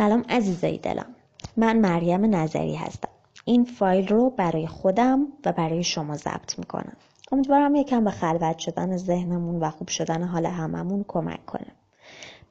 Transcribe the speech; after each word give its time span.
سلام 0.00 0.24
عزیزای 0.28 0.78
دلم. 0.78 1.14
من 1.56 1.78
مریم 1.78 2.34
نظری 2.34 2.74
هستم. 2.74 3.08
این 3.44 3.64
فایل 3.64 4.08
رو 4.08 4.30
برای 4.30 4.66
خودم 4.66 5.26
و 5.44 5.52
برای 5.52 5.84
شما 5.84 6.16
ضبط 6.16 6.58
می‌کنم. 6.58 6.96
امیدوارم 7.32 7.74
یکم 7.74 8.04
به 8.04 8.10
خلوت 8.10 8.58
شدن 8.58 8.96
ذهنمون 8.96 9.60
و 9.60 9.70
خوب 9.70 9.88
شدن 9.88 10.22
حال 10.22 10.46
هممون 10.46 11.04
کمک 11.08 11.46
کنه. 11.46 11.66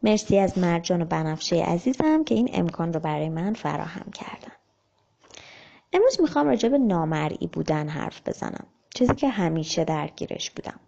مرسی 0.04 0.40
از 0.40 0.58
مرجان 0.58 1.02
و 1.02 1.06
بنفشه 1.06 1.64
عزیزم 1.64 2.24
که 2.24 2.36
این 2.36 2.50
امکان 2.54 2.94
رو 2.94 3.00
برای 3.00 3.30
من 3.30 3.54
فراهم 3.54 4.12
کردن. 4.12 4.54
امروز 5.94 6.22
می‌خوام 6.22 6.48
راجع 6.48 6.70
به 6.70 6.78
نامرئی 6.78 7.50
بودن 7.54 7.88
حرف 7.88 8.22
بزنم. 8.28 8.66
چیزی 8.96 9.16
که 9.16 9.30
همیشه 9.30 9.84
درگیرش 9.84 10.52
بودم. 10.52 10.80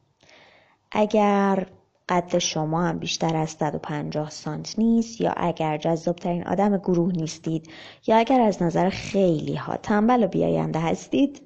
اگر 0.92 1.68
قد 2.12 2.38
شما 2.38 2.82
هم 2.82 3.00
بیشتر 3.00 3.36
از 3.36 3.50
150 3.50 4.30
سانت 4.30 4.80
نیست 4.80 5.22
یا 5.22 5.34
اگر 5.38 5.78
جذابترین 5.78 6.48
آدم 6.48 6.78
گروه 6.78 7.12
نیستید 7.14 7.70
یا 8.08 8.18
اگر 8.18 8.42
از 8.42 8.64
نظر 8.64 8.90
خیلی 8.90 9.56
ها 9.56 9.78
تنبل 9.78 10.24
و 10.24 10.28
بیاینده 10.28 10.80
هستید 10.80 11.42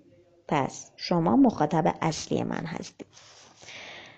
پس 0.47 0.91
شما 0.95 1.35
مخاطب 1.35 1.95
اصلی 2.01 2.43
من 2.43 2.65
هستید. 2.65 3.07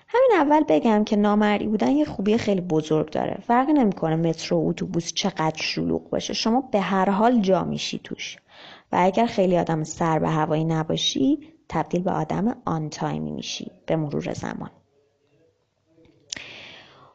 همین 0.07 0.31
اول 0.35 0.63
بگم 0.69 1.03
که 1.03 1.15
نامرئی 1.15 1.67
بودن 1.67 1.91
یه 1.91 2.05
خوبی 2.05 2.37
خیلی 2.37 2.61
بزرگ 2.61 3.09
داره. 3.09 3.37
فرق 3.47 3.69
نمی‌کنه 3.69 4.15
مترو 4.15 4.57
و 4.57 4.69
اتوبوس 4.69 5.13
چقدر 5.13 5.61
شلوغ 5.61 6.09
باشه 6.09 6.33
شما 6.33 6.61
به 6.61 6.79
هر 6.79 7.09
حال 7.09 7.41
جا 7.41 7.63
میشی 7.63 7.99
توش. 8.03 8.37
و 8.91 8.97
اگر 8.99 9.25
خیلی 9.25 9.57
آدم 9.57 9.83
سر 9.83 10.19
به 10.19 10.29
هوایی 10.29 10.63
نباشی 10.63 11.39
تبدیل 11.69 12.03
به 12.03 12.11
آدم 12.11 12.55
آن 12.65 12.89
تایمی 12.89 13.31
میشی 13.31 13.71
به 13.85 13.95
مرور 13.95 14.33
زمان. 14.33 14.69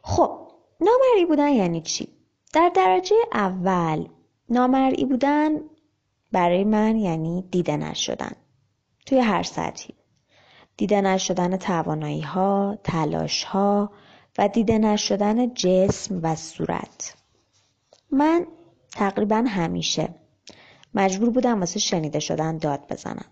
خب 0.03 0.51
نامرئی 0.81 1.25
بودن 1.25 1.49
یعنی 1.49 1.81
چی؟ 1.81 2.07
در 2.53 2.71
درجه 2.75 3.15
اول 3.33 4.07
نامرئی 4.49 5.05
بودن 5.05 5.59
برای 6.31 6.63
من 6.63 6.97
یعنی 6.97 7.41
دیده 7.51 7.77
نشدن. 7.77 8.35
توی 9.05 9.19
هر 9.19 9.43
سطحی. 9.43 9.93
دیده 10.77 11.01
نشدن 11.01 11.57
توانایی 11.57 12.21
ها، 12.21 12.77
تلاش 12.83 13.43
ها 13.43 13.91
و 14.37 14.47
دیده 14.47 14.77
نشدن 14.77 15.53
جسم 15.53 16.19
و 16.23 16.35
صورت. 16.35 17.15
من 18.11 18.47
تقریبا 18.91 19.43
همیشه 19.47 20.09
مجبور 20.93 21.29
بودم 21.29 21.59
واسه 21.59 21.79
شنیده 21.79 22.19
شدن 22.19 22.57
داد 22.57 22.87
بزنم 22.89 23.25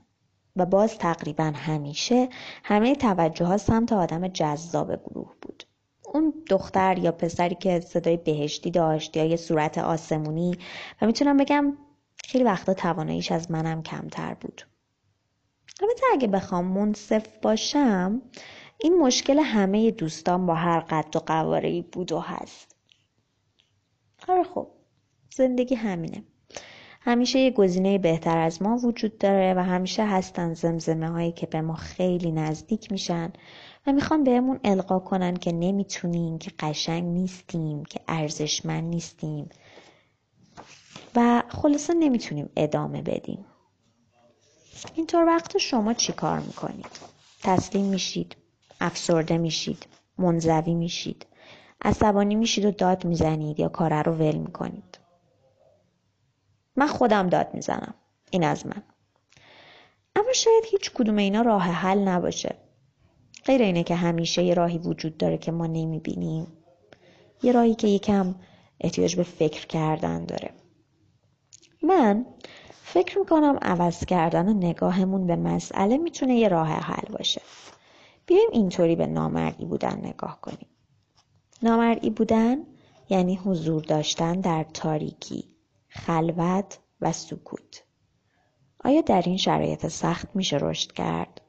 و 0.56 0.66
باز 0.66 0.98
تقریبا 0.98 1.54
همیشه 1.56 2.30
همه 2.64 2.96
توجه 2.96 3.46
ها 3.46 3.58
سمت 3.58 3.94
آدم 3.94 4.28
جذاب 4.28 4.96
گروه 4.96 5.34
بود. 5.42 5.64
اون 6.14 6.34
دختر 6.50 6.98
یا 6.98 7.12
پسری 7.12 7.56
که 7.56 7.80
صدای 7.80 8.18
بهشتی 8.18 8.72
داشت 8.72 9.18
یا 9.18 9.26
یه 9.26 9.36
صورت 9.36 9.78
آسمونی. 9.78 10.58
و 11.02 11.06
می‌تونم 11.06 11.38
بگم 11.38 11.78
خیلی 12.26 12.44
وقتا 12.44 12.74
تواناییش 12.74 13.32
از 13.32 13.52
منم 13.52 13.84
کمتر 13.84 14.34
بود. 14.34 14.62
البته 15.82 16.04
اگه 16.12 16.28
بخوام 16.28 16.66
منصف 16.66 17.28
باشم 17.42 18.22
این 18.78 18.98
مشکل 18.98 19.40
همه 19.40 19.92
دوستان 19.92 20.46
با 20.46 20.56
هر 20.56 20.80
قد 20.80 21.16
و 21.16 21.20
قواره 21.20 21.82
بود 21.82 22.12
و 22.12 22.20
هست. 22.20 22.76
آره 24.28 24.44
خب 24.44 24.68
زندگی 25.36 25.76
همینه. 25.76 26.24
همیشه 27.04 27.40
یه 27.40 27.52
گزینه 27.52 27.98
بهتر 27.98 28.38
از 28.38 28.62
ما 28.62 28.78
وجود 28.78 29.18
داره 29.18 29.54
و 29.54 29.60
همیشه 29.60 30.06
هستن 30.06 30.54
زمزمه 30.54 31.10
هایی 31.10 31.32
که 31.32 31.46
به 31.46 31.62
ما 31.62 31.74
خیلی 31.74 32.32
نزدیک 32.32 32.92
میشن 32.92 33.34
و 33.88 33.92
می‌خوان 33.92 34.24
بهمون 34.24 34.60
القا 34.64 35.00
کنن 35.00 35.36
که 35.36 35.52
نمی‌تونیم 35.52 36.38
که 36.38 36.52
قشنگ 36.60 37.04
نیستیم 37.04 37.86
که 37.86 38.00
ارزشمند 38.08 38.84
نیستیم 38.84 39.50
و 41.16 41.44
خلاصه 41.50 41.94
نمی‌تونیم 41.94 42.50
ادامه 42.56 43.02
بدیم 43.02 43.46
اینطور 44.96 45.26
وقت 45.26 45.58
شما 45.58 45.94
چی 45.94 46.14
کار 46.14 46.40
می‌کنید؟ 46.40 47.00
تسلیم 47.44 47.86
میشید 47.86 48.36
افسرده 48.82 49.38
میشید 49.38 49.86
منزوی 50.18 50.74
میشید 50.74 51.26
عصبانی 51.82 52.36
میشید 52.36 52.66
و 52.66 52.72
داد 52.72 53.06
می‌زنید 53.06 53.60
یا 53.60 53.70
کاره 53.70 54.02
رو 54.02 54.14
ول 54.14 54.36
می‌کنید 54.36 55.01
من 56.76 56.88
خودم 56.88 57.30
داد 57.30 57.54
می‌زنم. 57.54 57.94
این 58.32 58.44
از 58.44 58.66
من. 58.66 58.84
اما 60.16 60.34
شاید 60.34 60.64
هیچ 60.72 60.92
کدوم 60.92 61.18
اینا 61.18 61.42
راه 61.42 61.64
حل 61.64 62.00
نباشه. 62.00 62.56
غیر 63.46 63.62
اینه 63.62 63.84
که 63.84 63.96
همیشه 63.96 64.44
یه 64.44 64.54
راهی 64.54 64.78
وجود 64.78 65.18
داره 65.18 65.38
که 65.38 65.52
ما 65.52 65.68
نمی‌بینیم. 65.68 66.48
یه 67.44 67.52
راهی 67.52 67.76
که 67.76 67.88
یکم 67.88 68.36
احتیاج 68.80 69.16
به 69.16 69.24
فکر 69.24 69.68
کردن 69.68 70.26
داره. 70.26 70.50
من 71.84 72.26
فکر 72.84 73.20
می‌کنم 73.20 73.60
عوض 73.62 74.06
کردن 74.06 74.54
نگاهمون 74.54 75.28
به 75.28 75.36
مسئله 75.36 75.98
می‌تونه 75.98 76.36
یه 76.36 76.48
راه 76.48 76.68
حل 76.68 77.14
باشه. 77.18 77.42
بیایم 78.26 78.50
اینطوری 78.52 78.96
به 78.96 79.08
نامرئی 79.08 79.66
بودن 79.66 79.98
نگاه 80.04 80.42
کنیم. 80.42 80.68
نامرئی 81.64 82.10
بودن 82.10 82.58
یعنی 83.10 83.36
حضور 83.36 83.84
داشتن 83.84 84.42
در 84.42 84.66
تاریکی. 84.74 85.51
خلوت 86.06 86.80
و 87.02 87.12
سکوت. 87.12 87.84
آیا 88.84 89.02
در 89.02 89.22
این 89.26 89.38
شرایط 89.38 89.88
سخت 89.88 90.36
میشه 90.36 90.58
رشد 90.58 90.92
کرد؟ 90.92 91.42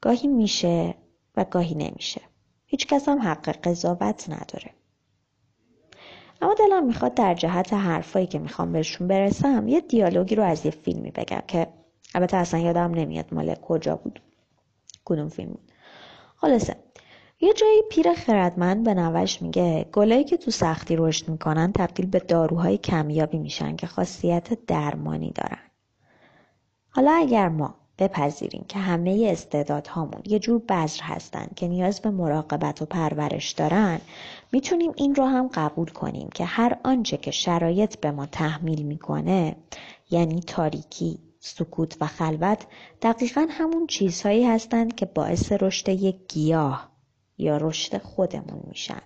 گاهی 0.00 0.28
میشه 0.28 0.94
و 1.36 1.44
گاهی 1.44 1.74
نمیشه. 1.74 2.20
هیچ 2.66 2.86
کس 2.86 3.08
هم 3.08 3.22
حق 3.22 3.48
قضاوت 3.48 4.30
نداره. 4.30 4.70
اما 6.42 6.54
دلم 6.54 6.86
می‌خواد 6.86 7.14
در 7.14 7.34
جهت 7.34 7.72
حرفایی 7.72 8.26
که 8.26 8.38
می‌خوام 8.38 8.72
بهشون 8.72 9.08
برسم 9.08 9.68
یه 9.68 9.80
دیالوگی 9.80 10.34
رو 10.34 10.42
از 10.42 10.64
یه 10.64 10.70
فیلمی 10.70 11.10
بگم 11.10 11.42
که 11.48 11.66
البته 12.14 12.36
اصلا 12.36 12.60
یادم 12.60 12.90
نمیاد 12.94 13.34
مال 13.34 13.54
کجا 13.54 13.96
بود 13.96 14.22
کدوم 15.04 15.28
فیلم 15.28 15.50
بود. 15.50 15.72
خلاصه 16.36 16.76
یه 17.40 17.52
جایی 17.52 17.82
پیر 17.90 18.14
خردمند 18.14 18.84
به 18.84 18.94
نوش 18.94 19.42
میگه 19.42 19.86
گلایی 19.92 20.24
که 20.24 20.36
تو 20.36 20.50
سختی 20.50 20.96
رشد 20.96 21.28
می‌کنن 21.28 21.72
تبدیل 21.72 22.06
به 22.06 22.18
داروهای 22.18 22.78
کمیابی 22.78 23.38
میشن 23.38 23.76
که 23.76 23.86
خاصیت 23.86 24.66
درمانی 24.66 25.30
دارن. 25.30 25.58
حالا 26.90 27.12
اگر 27.12 27.48
ما 27.48 27.74
بپذیریم 27.98 28.64
که 28.68 28.78
همه 28.78 29.28
استعدادهامون 29.32 30.22
یه 30.26 30.38
جور 30.38 30.58
بذر 30.68 31.02
هستن 31.02 31.46
که 31.56 31.68
نیاز 31.68 32.00
به 32.00 32.10
مراقبت 32.10 32.82
و 32.82 32.86
پرورش 32.86 33.52
دارن 33.52 34.00
می‌تونیم 34.52 34.92
این 34.96 35.14
رو 35.14 35.24
هم 35.24 35.48
قبول 35.54 35.88
کنیم 35.88 36.28
که 36.34 36.44
هر 36.44 36.76
آنچه 36.84 37.16
که 37.16 37.30
شرایط 37.30 37.96
به 37.96 38.10
ما 38.10 38.26
تحمیل 38.26 38.82
می‌کنه 38.82 39.56
یعنی 40.10 40.40
تاریکی 40.40 41.18
سکوت 41.40 41.96
و 42.00 42.06
خلوت 42.06 42.66
دقیقا 43.02 43.46
همون 43.50 43.86
چیزهایی 43.86 44.44
هستند 44.44 44.94
که 44.94 45.06
باعث 45.06 45.52
رشد 45.52 45.88
یک 45.88 46.16
گیاه. 46.28 46.93
یا 47.38 47.56
رشد 47.56 47.98
خودمون 47.98 48.62
میشن. 48.66 49.02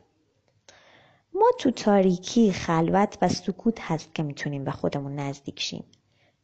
ما 1.34 1.50
تو 1.58 1.70
تاریکی 1.70 2.52
خلوت 2.52 3.18
و 3.22 3.28
سکوت 3.28 3.80
هست 3.80 4.14
که 4.14 4.22
می‌تونیم 4.22 4.64
به 4.64 4.70
خودمون 4.70 5.14
نزدیک 5.14 5.60
شیم. 5.60 5.84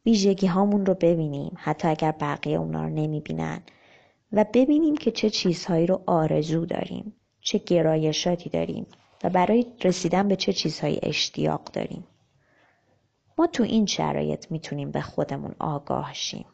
ویژگی 0.05 0.47
هامون 0.47 0.85
رو 0.85 0.93
ببینیم 0.93 1.51
حتی 1.55 1.87
اگر 1.87 2.11
بقیه 2.11 2.57
اونا 2.57 2.83
رو 2.83 2.89
نمی‌بینن. 2.89 3.61
و 4.31 4.45
ببینیم 4.53 4.95
که 4.95 5.11
چه 5.11 5.29
چیزهایی 5.29 5.85
رو 5.87 6.01
آرزو 6.05 6.65
داریم 6.65 7.15
چه 7.41 7.57
گرایشاتی 7.57 8.49
داریم 8.49 8.87
و 9.23 9.29
برای 9.29 9.65
رسیدن 9.83 10.27
به 10.27 10.35
چه 10.35 10.53
چیزهایی 10.53 10.99
اشتیاق 11.03 11.63
داریم. 11.63 12.07
ما 13.37 13.47
تو 13.47 13.63
این 13.63 13.85
شرایط 13.85 14.51
می‌تونیم 14.51 14.91
به 14.91 15.01
خودمون 15.01 15.55
آگاه 15.59 16.13
شیم. 16.13 16.45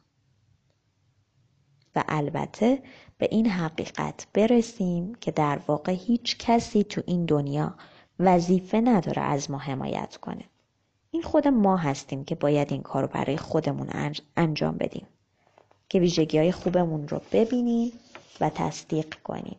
و 1.95 2.03
البته 2.07 2.83
به 3.17 3.27
این 3.31 3.49
حقیقت 3.49 4.27
برسیم 4.33 5.15
که 5.15 5.31
در 5.31 5.59
واقع 5.67 5.91
هیچ 5.91 6.37
کسی 6.37 6.83
تو 6.83 7.01
این 7.05 7.25
دنیا 7.25 7.75
وظیفه 8.19 8.81
نداره 8.81 9.21
از 9.21 9.51
ما 9.51 9.57
حمایت 9.57 10.17
کنه. 10.17 10.43
این 11.11 11.21
خود 11.21 11.47
ما 11.47 11.77
هستیم 11.77 12.23
که 12.23 12.35
باید 12.35 12.71
این 12.71 12.81
کار 12.81 13.01
رو 13.01 13.07
برای 13.07 13.37
خودمون 13.37 13.89
انجام 14.37 14.77
بدیم. 14.77 15.07
که 15.89 15.99
ویژگی 15.99 16.37
های 16.37 16.51
خوبمون 16.51 17.07
رو 17.07 17.21
ببینیم 17.31 17.91
و 18.41 18.49
تصدیق 18.49 19.13
کنیم. 19.13 19.57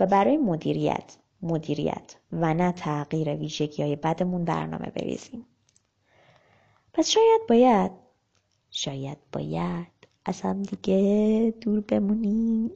و 0.00 0.06
برای 0.06 0.36
مدیریت 0.36 1.16
مدیریت 1.42 2.16
و 2.32 2.54
نه 2.54 2.72
تغییر 2.72 3.34
ویژگی 3.34 3.82
های 3.82 3.96
بدمون 3.96 4.44
برنامه 4.44 4.86
بریزیم. 4.86 5.46
پس 6.92 7.08
شاید 7.08 7.40
باید 7.48 7.90
شاید 8.70 9.18
باید 9.32 10.01
از 10.24 10.40
هم 10.40 10.62
دیگه 10.62 11.54
دور 11.60 11.80
بمونیم. 11.80 12.70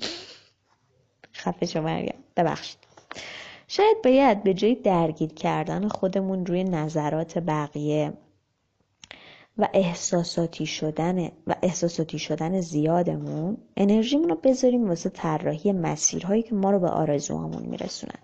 خفه 1.35 1.67
شما 1.67 1.83
مریم. 1.83 2.25
ببخشید. 2.37 2.79
شاید 3.69 3.97
باید 4.05 4.43
به 4.43 4.55
جای 4.55 4.75
درگیر 4.75 5.33
کردن 5.33 5.89
خودمون 5.89 6.47
روی 6.47 6.65
نظرات 6.65 7.39
بقیه 7.39 8.13
و 9.59 9.69
احساساتی 9.75 10.67
شدن 10.67 11.31
و 11.47 11.55
احساساتی 11.63 12.19
شدن 12.19 12.61
زیادمون 12.61 13.57
انرژیمون 13.77 14.29
رو 14.29 14.35
بذاریم 14.35 14.89
واسه 14.89 15.11
طراحی 15.11 15.73
مسیرهایی 15.73 16.43
که 16.43 16.55
ما 16.55 16.71
رو 16.71 16.81
به 16.81 16.89
آرزوهامون 16.89 17.63
میرسونن. 17.63 18.19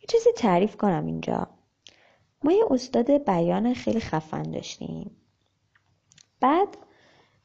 یه 0.00 0.06
چیزی 0.08 0.30
تعریف 0.36 0.76
کنم 0.76 1.06
اینجا. 1.06 1.48
ما 2.44 2.52
یه 2.52 2.64
استاد 2.70 3.10
بیان 3.10 3.74
خیلی 3.74 4.00
خفن 4.00 4.42
داشتیم. 4.42 5.10
بعد 6.40 6.68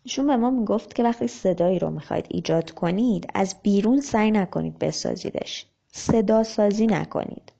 ایشون 0.03 0.27
به 0.27 0.37
ما 0.37 0.49
می‌گفت 0.49 0.95
که 0.95 1.03
وقتی 1.03 1.27
صدایی 1.27 1.79
رو 1.79 1.89
می‌خواید 1.89 2.25
ایجاد 2.29 2.71
کنید 2.71 3.27
از 3.33 3.55
بیرون 3.63 4.01
سعی 4.01 4.31
نکنید 4.31 4.79
بسازیدش. 4.79 5.65
صدا 5.91 6.43
سازی 6.43 6.87
نکنید. 6.87 7.53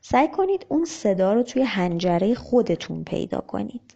سعی 0.00 0.28
کنید 0.28 0.66
اون 0.68 0.84
صدا 0.84 1.32
رو 1.32 1.42
توی 1.42 1.62
هنجره 1.62 2.34
خودتون 2.34 3.04
پیدا 3.04 3.40
کنید. 3.40 3.94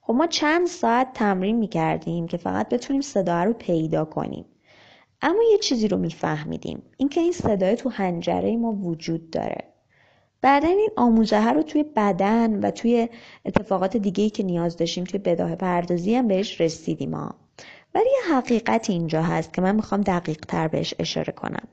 خب 0.00 0.14
ما 0.14 0.26
چند 0.26 0.66
ساعت 0.66 1.12
تمرین 1.12 1.56
می‌کردیم 1.56 2.26
که 2.26 2.36
فقط 2.36 2.68
بتونیم 2.68 3.02
صدا 3.02 3.44
رو 3.44 3.52
پیدا 3.52 4.04
کنیم. 4.04 4.44
اما 5.22 5.42
یه 5.50 5.58
چیزی 5.58 5.88
رو 5.88 5.96
میفهمیدیم. 5.96 6.82
اینکه 6.96 7.20
این 7.20 7.32
صدای 7.32 7.76
تو 7.76 7.88
هنجره 7.88 8.56
ما 8.56 8.72
وجود 8.72 9.30
داره. 9.30 9.75
بعدا 10.40 10.68
این 10.68 10.90
آموزه 10.96 11.50
رو 11.50 11.62
توی 11.62 11.82
بدن 11.82 12.60
و 12.60 12.70
توی 12.70 13.08
اتفاقات 13.44 13.96
دیگه 13.96 14.24
ای 14.24 14.30
که 14.30 14.42
نیاز 14.42 14.76
داشتیم 14.76 15.04
توی 15.04 15.18
بداه 15.18 15.54
پردازی 15.54 16.14
هم 16.14 16.28
بهش 16.28 16.60
رسیدیم 16.60 17.14
ها 17.14 17.34
ولی 17.96 18.04
یه 18.04 18.34
حقیقت 18.34 18.90
اینجا 18.90 19.22
هست 19.22 19.52
که 19.52 19.62
من 19.62 19.76
می‌خوام 19.76 20.00
دقیق 20.00 20.40
تر 20.40 20.68
بهش 20.68 20.94
اشاره 20.98 21.32
کنم. 21.32 21.68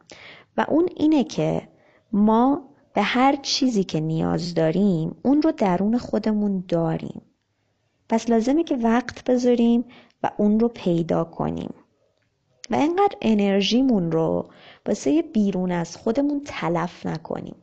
و 0.57 0.65
اون 0.69 0.89
اینه 0.95 1.23
که 1.23 1.67
ما 2.11 2.69
به 2.93 3.01
هر 3.01 3.35
چیزی 3.35 3.83
که 3.83 3.99
نیاز 3.99 4.53
داریم 4.53 5.15
اون 5.23 5.41
رو 5.41 5.51
درون 5.51 5.97
خودمون 5.97 6.63
داریم. 6.67 7.21
پس 8.09 8.29
لازمه 8.29 8.63
که 8.63 8.75
وقت 8.75 9.23
بذاریم 9.23 9.85
و 10.23 10.31
اون 10.37 10.59
رو 10.59 10.67
پیدا 10.67 11.23
کنیم. 11.23 11.73
و 12.69 12.75
اینقدر 12.75 13.15
انرژیمون 13.21 14.11
رو 14.11 14.49
واسه 14.85 15.21
بیرون 15.21 15.71
از 15.71 15.97
خودمون 15.97 16.41
تلف 16.45 17.05
نکنیم. 17.05 17.55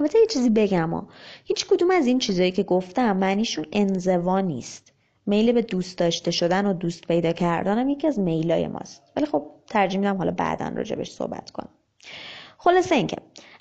البته 0.00 0.18
یه 0.18 0.26
چیزی 0.26 0.50
بگم 0.50 0.90
ها. 0.90 1.08
هیچ 1.44 1.66
کدوم 1.66 1.90
از 1.90 2.06
این 2.06 2.18
چیزایی 2.18 2.52
که 2.52 2.62
گفتم 2.62 3.16
معنیشون 3.16 3.66
انزوا 3.72 4.40
نیست. 4.40 4.92
میل 5.26 5.52
به 5.52 5.62
دوست 5.62 5.98
داشته 5.98 6.30
شدن 6.30 6.66
و 6.66 6.72
دوست 6.72 7.06
پیدا 7.06 7.32
کردن 7.32 7.78
هم 7.78 7.88
یکی 7.88 8.06
از 8.06 8.18
میلای 8.18 8.68
ماست. 8.68 9.02
ولی 9.16 9.26
خب 9.26 9.50
ترجیح 9.66 10.00
میدم 10.00 10.16
حالا 10.16 10.30
بعدا 10.30 10.68
راجبش 10.68 11.10
صحبت 11.10 11.50
کنم. 11.50 11.68
خلاصه 12.58 12.94
اینکه 12.94 13.16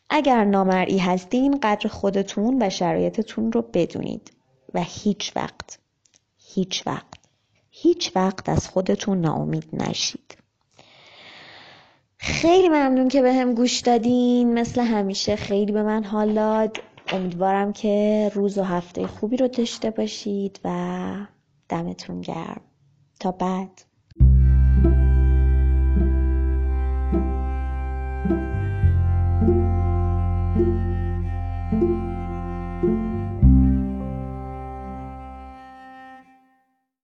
اگر 0.09 0.43
نامرئی 0.43 0.97
هستین 0.97 1.59
قدر 1.63 1.89
خودتون 1.89 2.57
و 2.61 2.69
شرایطتون 2.69 3.51
رو 3.51 3.61
بدونید. 3.61 4.31
و 4.73 4.83
هیچ 4.83 5.31
وقت 5.35 5.79
هیچ 6.37 6.87
وقت 6.87 7.19
هیچ 7.71 8.11
وقت 8.15 8.49
از 8.49 8.67
خودتون 8.67 9.21
ناامید 9.21 9.69
نشید. 9.73 10.37
خیلی 12.43 12.69
ممنون 12.69 13.07
که 13.07 13.21
به 13.21 13.33
هم 13.33 13.53
گوش 13.53 13.79
دادین. 13.79 14.53
مثل 14.53 14.81
همیشه 14.81 15.35
خیلی 15.35 15.71
به 15.71 15.83
من 15.83 16.03
حال 16.03 16.33
داد. 16.33 16.77
امیدوارم 17.07 17.73
که 17.73 18.31
روز 18.33 18.57
و 18.57 18.63
هفته 18.63 19.07
خوبی 19.07 19.37
رو 19.37 19.47
داشته 19.47 19.89
باشید 19.91 20.59
و 20.63 21.15
دمتون 21.69 22.21
گرم. 22.21 22.61
تا 23.19 23.31
بعد. 23.31 23.92